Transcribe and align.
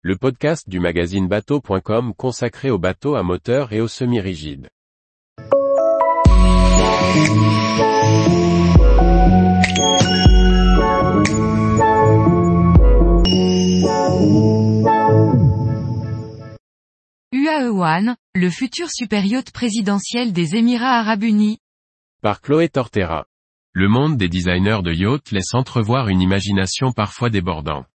le 0.00 0.16
podcast 0.16 0.68
du 0.68 0.78
magazine 0.78 1.26
bateau.com 1.26 2.14
consacré 2.14 2.70
aux 2.70 2.78
bateaux 2.78 3.16
à 3.16 3.24
moteur 3.24 3.72
et 3.72 3.80
aux 3.80 3.88
semi-rigides. 3.88 4.68
UAE 17.32 17.70
One, 17.72 18.16
le 18.36 18.50
futur 18.50 18.90
super 18.90 19.24
yacht 19.24 19.50
présidentiel 19.50 20.32
des 20.32 20.54
Émirats 20.54 21.00
Arabes 21.00 21.24
Unis. 21.24 21.58
Par 22.22 22.40
Chloé 22.40 22.68
Tortera. 22.68 23.26
Le 23.72 23.88
monde 23.88 24.16
des 24.16 24.28
designers 24.28 24.82
de 24.84 24.92
yachts 24.92 25.32
laisse 25.32 25.54
entrevoir 25.54 26.08
une 26.08 26.20
imagination 26.20 26.92
parfois 26.92 27.30
débordante. 27.30 27.86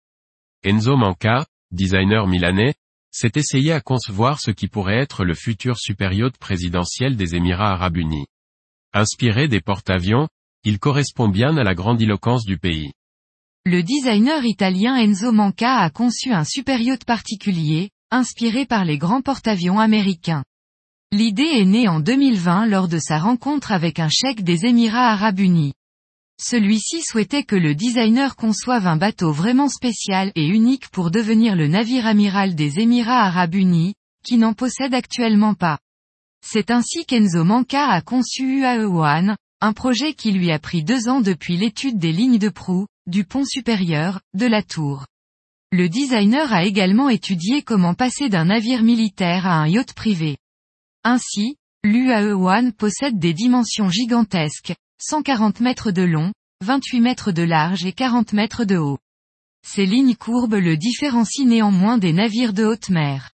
Enzo 0.65 0.97
Manca, 0.97 1.47
designer 1.73 2.27
milanais, 2.27 2.75
s'est 3.11 3.33
essayé 3.35 3.73
à 3.73 3.81
concevoir 3.81 4.41
ce 4.41 4.51
qui 4.51 4.69
pourrait 4.69 4.99
être 4.99 5.25
le 5.25 5.35
futur 5.35 5.79
super 5.79 6.13
yacht 6.13 6.37
présidentiel 6.39 7.17
des 7.17 7.35
Émirats 7.35 7.73
Arabes 7.73 7.99
Unis. 7.99 8.27
Inspiré 8.95 9.49
des 9.49 9.61
porte-avions, 9.61 10.29
il 10.65 10.79
correspond 10.79 11.29
bien 11.29 11.57
à 11.57 11.65
la 11.65 11.75
grandiloquence 11.75 12.45
du 12.45 12.59
pays. 12.59 12.93
Le 13.65 13.83
designer 13.83 14.45
italien 14.45 14.97
Enzo 14.97 15.31
Manca 15.31 15.79
a 15.79 15.91
conçu 15.91 16.33
un 16.33 16.45
super 16.45 16.81
yacht 16.81 17.05
particulier, 17.05 17.91
inspiré 18.11 18.67
par 18.67 18.85
les 18.85 18.99
grands 18.99 19.23
porte-avions 19.23 19.79
américains. 19.79 20.45
L'idée 21.13 21.43
est 21.43 21.65
née 21.65 21.89
en 21.89 22.01
2020 22.01 22.67
lors 22.67 22.89
de 22.89 22.99
sa 22.99 23.19
rencontre 23.19 23.71
avec 23.71 23.99
un 23.99 24.09
cheikh 24.09 24.43
des 24.43 24.67
Émirats 24.67 25.13
Arabes 25.13 25.41
Unis. 25.41 25.75
Celui-ci 26.45 27.03
souhaitait 27.03 27.45
que 27.45 27.55
le 27.55 27.77
designer 27.77 28.35
conçoive 28.35 28.89
un 28.89 28.97
bateau 28.97 29.31
vraiment 29.31 29.69
spécial 29.69 30.33
et 30.35 30.45
unique 30.45 30.89
pour 30.89 31.13
devenir 31.13 31.55
le 31.55 31.69
navire 31.69 32.05
amiral 32.05 32.57
des 32.57 32.81
Émirats 32.81 33.27
Arabes 33.27 33.55
Unis, 33.55 33.95
qui 34.25 34.39
n'en 34.39 34.53
possède 34.53 34.93
actuellement 34.93 35.55
pas. 35.55 35.79
C'est 36.45 36.73
ainsi 36.73 37.05
qu'Enzo 37.05 37.45
Manca 37.45 37.87
a 37.87 38.01
conçu 38.01 38.59
UAE 38.59 38.87
One, 38.87 39.37
un 39.61 39.73
projet 39.73 40.15
qui 40.15 40.33
lui 40.33 40.51
a 40.51 40.59
pris 40.59 40.83
deux 40.83 41.09
ans 41.09 41.21
depuis 41.21 41.57
l'étude 41.57 41.99
des 41.99 42.11
lignes 42.11 42.39
de 42.39 42.49
proue, 42.49 42.89
du 43.07 43.25
pont 43.25 43.45
supérieur, 43.45 44.21
de 44.35 44.47
la 44.47 44.65
tour. 44.65 45.07
Le 45.71 45.89
designer 45.89 46.53
a 46.53 46.65
également 46.65 47.09
étudié 47.09 47.63
comment 47.63 47.95
passer 47.95 48.29
d'un 48.29 48.47
navire 48.47 48.83
militaire 48.83 49.47
à 49.47 49.61
un 49.61 49.69
yacht 49.69 49.93
privé. 49.93 50.39
Ainsi, 51.05 51.55
l'UAE 51.85 52.35
One 52.35 52.73
possède 52.73 53.21
des 53.21 53.33
dimensions 53.33 53.91
gigantesques, 53.91 54.75
140 55.05 55.59
mètres 55.59 55.91
de 55.91 56.03
long, 56.03 56.33
28 56.65 57.01
mètres 57.01 57.33
de 57.33 57.43
large 57.43 57.85
et 57.85 57.93
40 57.93 58.35
mètres 58.35 58.65
de 58.65 58.77
haut. 58.77 58.99
Ces 59.67 59.85
lignes 59.85 60.15
courbes 60.15 60.55
le 60.55 60.77
différencient 60.77 61.45
néanmoins 61.45 61.99
des 61.99 62.13
navires 62.13 62.53
de 62.53 62.65
haute 62.65 62.89
mer. 62.89 63.33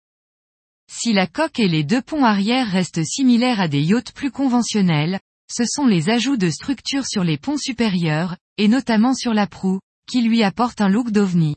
Si 0.91 1.13
la 1.13 1.27
coque 1.27 1.59
et 1.59 1.69
les 1.69 1.85
deux 1.85 2.01
ponts 2.01 2.25
arrière 2.25 2.67
restent 2.67 3.05
similaires 3.05 3.61
à 3.61 3.69
des 3.69 3.83
yachts 3.83 4.13
plus 4.13 4.31
conventionnels, 4.31 5.21
ce 5.53 5.65
sont 5.67 5.85
les 5.85 6.09
ajouts 6.09 6.39
de 6.39 6.49
structures 6.49 7.07
sur 7.07 7.23
les 7.23 7.37
ponts 7.37 7.59
supérieurs, 7.59 8.39
et 8.57 8.69
notamment 8.69 9.13
sur 9.13 9.35
la 9.35 9.47
proue, 9.47 9.81
qui 10.11 10.23
lui 10.23 10.43
apportent 10.43 10.81
un 10.81 10.89
look 10.89 11.11
d'ovni. 11.11 11.55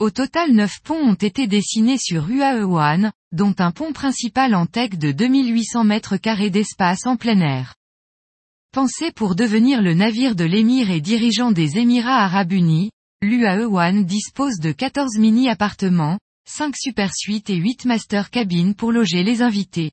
Au 0.00 0.10
total 0.10 0.54
9 0.54 0.80
ponts 0.82 1.10
ont 1.10 1.14
été 1.14 1.46
dessinés 1.46 1.98
sur 1.98 2.28
UAE 2.28 2.64
One, 2.64 3.12
dont 3.30 3.54
un 3.60 3.70
pont 3.70 3.92
principal 3.92 4.56
en 4.56 4.66
tech 4.66 4.98
de 4.98 5.12
2800 5.12 5.84
mètres 5.84 6.16
carrés 6.16 6.50
d'espace 6.50 7.06
en 7.06 7.16
plein 7.16 7.40
air. 7.40 7.76
Pensé 8.76 9.10
pour 9.10 9.36
devenir 9.36 9.80
le 9.80 9.94
navire 9.94 10.36
de 10.36 10.44
l'émir 10.44 10.90
et 10.90 11.00
dirigeant 11.00 11.50
des 11.50 11.78
Émirats 11.78 12.22
Arabes 12.22 12.52
Unis, 12.52 12.90
l'UAE 13.22 13.64
One 13.64 14.04
dispose 14.04 14.58
de 14.58 14.70
14 14.70 15.16
mini-appartements, 15.16 16.18
5 16.46 16.74
super 16.76 17.10
suites 17.14 17.48
et 17.48 17.56
8 17.56 17.86
master 17.86 18.28
cabines 18.28 18.74
pour 18.74 18.92
loger 18.92 19.22
les 19.22 19.40
invités. 19.40 19.92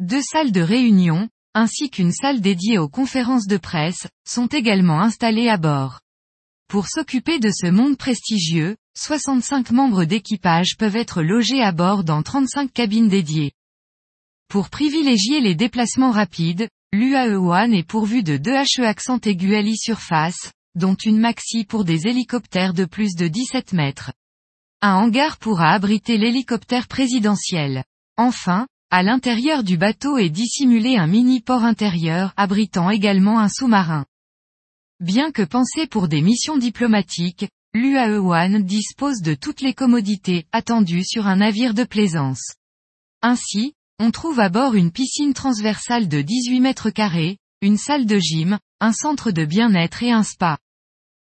Deux 0.00 0.20
salles 0.20 0.50
de 0.50 0.60
réunion, 0.60 1.28
ainsi 1.54 1.90
qu'une 1.90 2.10
salle 2.10 2.40
dédiée 2.40 2.76
aux 2.76 2.88
conférences 2.88 3.46
de 3.46 3.56
presse, 3.56 4.08
sont 4.28 4.48
également 4.48 5.00
installées 5.00 5.48
à 5.48 5.56
bord. 5.56 6.00
Pour 6.66 6.88
s'occuper 6.88 7.38
de 7.38 7.50
ce 7.52 7.68
monde 7.68 7.96
prestigieux, 7.96 8.74
65 8.96 9.70
membres 9.70 10.02
d'équipage 10.02 10.76
peuvent 10.76 10.96
être 10.96 11.22
logés 11.22 11.62
à 11.62 11.70
bord 11.70 12.02
dans 12.02 12.24
35 12.24 12.72
cabines 12.72 13.08
dédiées. 13.08 13.52
Pour 14.48 14.70
privilégier 14.70 15.40
les 15.40 15.54
déplacements 15.54 16.10
rapides, 16.10 16.68
L'UAE 16.94 17.36
One 17.36 17.74
est 17.74 17.86
pourvu 17.86 18.22
de 18.22 18.38
deux 18.38 18.54
HE 18.54 18.82
accent 18.82 19.20
aigu 19.20 19.54
LI 19.60 19.76
surface, 19.76 20.52
dont 20.74 20.94
une 20.94 21.18
maxi 21.18 21.66
pour 21.66 21.84
des 21.84 22.06
hélicoptères 22.06 22.72
de 22.72 22.86
plus 22.86 23.14
de 23.14 23.28
17 23.28 23.74
mètres. 23.74 24.10
Un 24.80 24.94
hangar 24.94 25.36
pourra 25.36 25.72
abriter 25.72 26.16
l'hélicoptère 26.16 26.88
présidentiel. 26.88 27.84
Enfin, 28.16 28.66
à 28.90 29.02
l'intérieur 29.02 29.64
du 29.64 29.76
bateau 29.76 30.16
est 30.16 30.30
dissimulé 30.30 30.96
un 30.96 31.06
mini-port 31.06 31.62
intérieur 31.62 32.32
abritant 32.38 32.88
également 32.88 33.38
un 33.38 33.50
sous-marin. 33.50 34.06
Bien 34.98 35.30
que 35.30 35.42
pensé 35.42 35.86
pour 35.86 36.08
des 36.08 36.22
missions 36.22 36.56
diplomatiques, 36.56 37.50
l'UAE 37.74 38.18
One 38.18 38.62
dispose 38.62 39.20
de 39.20 39.34
toutes 39.34 39.60
les 39.60 39.74
commodités 39.74 40.46
attendues 40.52 41.04
sur 41.04 41.26
un 41.26 41.36
navire 41.36 41.74
de 41.74 41.84
plaisance. 41.84 42.54
Ainsi, 43.20 43.74
on 43.98 44.10
trouve 44.10 44.38
à 44.38 44.48
bord 44.48 44.74
une 44.74 44.92
piscine 44.92 45.34
transversale 45.34 46.08
de 46.08 46.22
18 46.22 46.60
mètres 46.60 46.90
carrés, 46.90 47.38
une 47.60 47.76
salle 47.76 48.06
de 48.06 48.18
gym, 48.18 48.58
un 48.80 48.92
centre 48.92 49.32
de 49.32 49.44
bien-être 49.44 50.02
et 50.04 50.12
un 50.12 50.22
spa. 50.22 50.58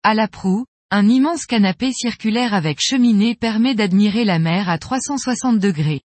À 0.03 0.13
la 0.13 0.27
proue, 0.27 0.65
un 0.91 1.09
immense 1.09 1.45
canapé 1.45 1.91
circulaire 1.91 2.53
avec 2.53 2.79
cheminée 2.79 3.35
permet 3.35 3.75
d'admirer 3.75 4.23
la 4.23 4.39
mer 4.39 4.69
à 4.69 4.77
360 4.77 5.59
degrés. 5.59 6.01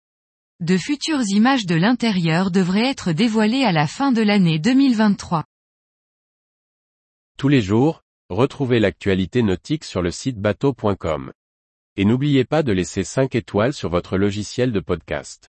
De 0.62 0.78
futures 0.78 1.22
images 1.28 1.66
de 1.66 1.76
l'intérieur 1.76 2.52
devraient 2.52 2.90
être 2.90 3.12
dévoilées 3.12 3.64
à 3.64 3.72
la 3.72 3.86
fin 3.86 4.12
de 4.12 4.22
l'année 4.22 4.58
2023. 4.58 5.44
Tous 7.38 7.48
les 7.48 7.62
jours, 7.62 8.02
retrouvez 8.30 8.80
l'actualité 8.80 9.44
nautique 9.44 9.84
sur 9.84 10.02
le 10.02 10.12
site 10.12 10.40
bateau.com. 10.40 11.34
Et 11.98 12.06
n'oubliez 12.06 12.46
pas 12.46 12.64
de 12.64 12.72
laisser 12.72 13.04
5 13.04 13.36
étoiles 13.36 13.74
sur 13.74 13.90
votre 13.90 14.18
logiciel 14.18 14.72
de 14.72 14.80
podcast. 14.80 15.51